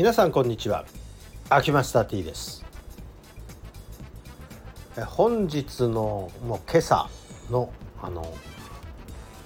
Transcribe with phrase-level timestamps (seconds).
[0.00, 0.86] 皆さんこんにちは。
[1.50, 2.64] 秋マスター T です。
[5.04, 7.10] 本日のもう今朝
[7.50, 8.32] のあの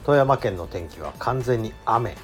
[0.05, 2.15] 富山県の天気は完全に雨、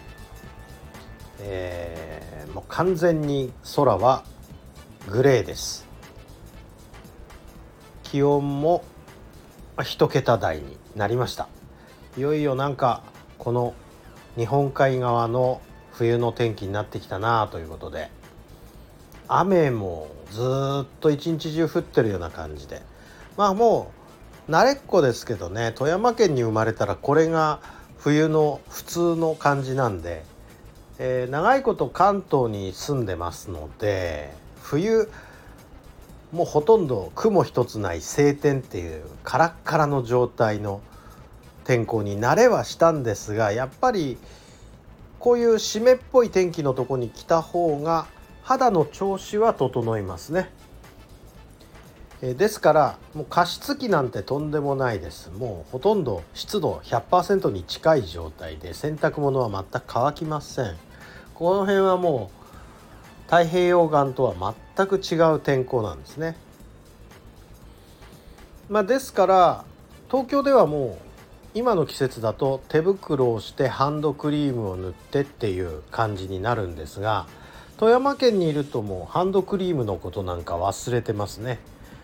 [1.40, 4.22] えー、もう完全に空は
[5.08, 5.88] グレーです。
[8.04, 8.84] 気温も
[9.82, 11.48] 一桁台になりました。
[12.16, 13.02] いよいよなんか
[13.38, 13.74] この
[14.36, 15.60] 日本海側の
[15.90, 18.08] 冬の天気になってきたなということで
[19.32, 20.40] 雨もず
[20.82, 22.82] っと一日中降ってるような感じで。
[23.36, 23.92] まあも
[24.48, 27.60] う慣れっこですけどね富山県に生まれたらこれが
[27.98, 30.24] 冬の普通の感じなんで、
[30.98, 35.08] えー、長いこと関東に住んでますので冬
[36.32, 40.80] もうほとんど雲一つない晴天っていうカラッカラの状態の
[41.64, 44.18] 天候に慣れはしたんですがやっぱり
[45.18, 48.06] こういう湿っぽい天気のとこに来た方が
[48.50, 50.50] 肌の調子は整いますね。
[52.20, 55.30] えですからもう加湿器なんてとんでもないです。
[55.30, 60.76] もうほとんど湿度100%に近い状態で洗濯物は全く乾きません。
[61.32, 66.36] この辺はもう太平洋岸とは全く違う天候なんですね。
[68.68, 69.64] まあですから
[70.10, 71.06] 東京ではもう
[71.54, 77.28] 今の季節だと手袋をしてハンドクリームを塗ってっていう感じになるんですが
[77.80, 81.58] 富山県にいるともうハンドクリームのことなんか忘れてますね、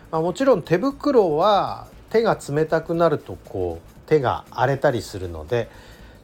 [0.09, 5.69] まあ、もちろん手袋は手が冷たくなるとこう手が荒れたりするので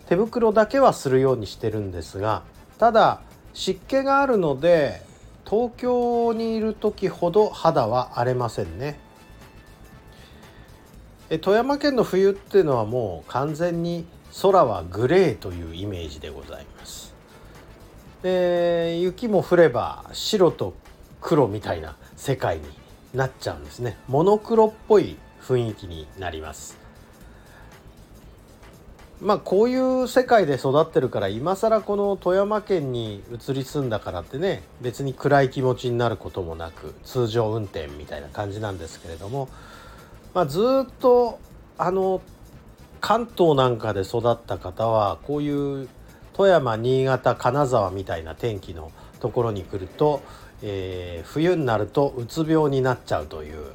[0.08, 2.42] 手袋だけはするようにしてるんですが
[2.80, 3.22] ただ
[3.54, 5.04] 湿気があるので
[5.48, 8.98] 東京にいる時ほど肌は荒れませんね
[11.42, 14.08] 富山県の冬っていうのはもう完全に
[14.42, 17.13] 空はグレーというイメージでございます。
[18.24, 20.74] で雪も降れば白と
[21.22, 22.64] 黒みたいな世界に
[23.14, 23.98] なっちゃうんですね。
[24.08, 26.78] モノクロっぽい雰囲気になります。
[29.22, 39.48] まあこういう世界で育ってるから今更この富山県に移り住んだからってね別に暗い気持ちになることもなく通常運転みたいな感じなんですけれども
[40.34, 41.40] まあ、ずっと
[41.78, 42.22] あの
[43.02, 45.90] 関東なんかで育った方はこういう
[46.34, 50.22] 富山新潟金沢みたいな天気のところに来ると、
[50.62, 53.68] えー、冬になるとうつ病になっちゃうという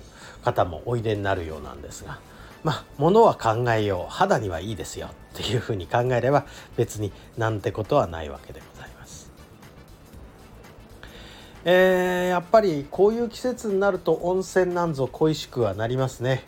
[0.44, 2.18] 方もおいでになるようなんですが
[2.64, 6.46] まあ物は考えよう肌にはいいですよっていうふうに考えれば
[6.76, 9.30] 別になんてことはないわけでございます。
[11.64, 16.44] えー、やっぱりこういう季節になると温泉なんぞ恋しくはなりますね。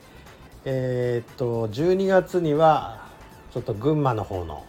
[0.64, 3.06] えー、っと12月には
[3.52, 4.64] ちょっと群馬の方の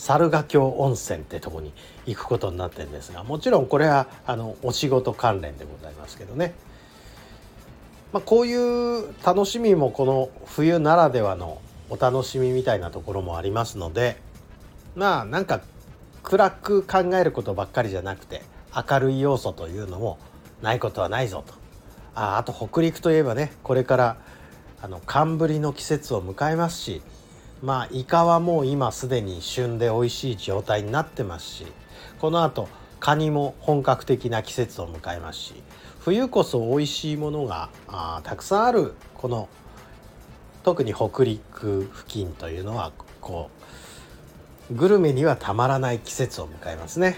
[0.00, 1.74] 猿ヶ京温泉ってとこに
[2.06, 6.54] 行くことになってるんですがもちろんこれはあのお仕事関連でございますけどね、
[8.12, 14.16] まあ、こういう楽しみもこの冬ならではのお楽しみみたいなところもありますので
[14.96, 15.60] まあなんか
[16.22, 18.42] 暗く考えることばっかりじゃなくて
[18.74, 20.18] 明るい要素というのも
[20.62, 21.54] ないことはないぞと。
[22.14, 24.16] ああと北陸といえばねこれから
[24.82, 27.02] あの寒ぶりの季節を迎えますし
[27.62, 31.66] まあイカはもう今すでに旬で美味しい状態になってますし
[32.20, 32.68] このあと
[33.00, 35.54] カニも本格的な季節を迎えますし
[36.00, 39.48] 冬こそ美味しいものがあたくさんあるこの
[40.62, 43.50] 特に北陸付近というのはこ
[44.70, 47.16] うグルメにはたまらない季節を迎えますね。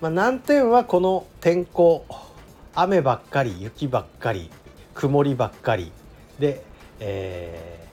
[0.00, 2.04] まあ、難点はこの天候
[2.74, 4.50] 雨ばっかり雪ばっかり
[4.94, 5.92] 曇りばっかり
[6.38, 6.64] で、
[7.00, 7.86] え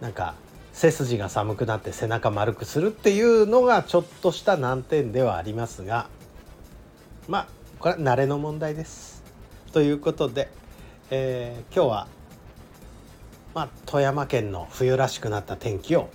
[0.00, 0.34] ー、なんか
[0.78, 6.08] 背筋が寒くなって背中丸くするっていうのがちょっとした難点ではありますが
[7.26, 7.46] まあ
[7.80, 9.22] これは慣れの問題です。
[9.72, 10.48] ということで、
[11.10, 12.08] えー、今日は、
[13.54, 16.10] まあ、富山県の冬らしくなった天気を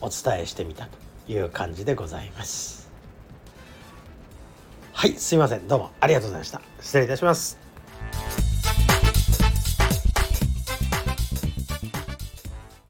[0.00, 2.88] お伝えしてみたという感じでございます。
[4.92, 7.63] はいすいませんどうもありがとうございました失礼いたします。